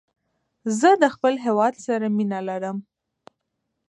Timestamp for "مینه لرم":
2.15-2.77